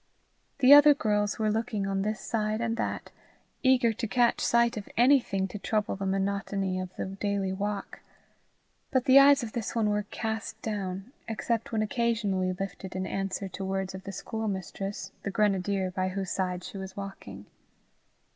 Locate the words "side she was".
16.31-16.97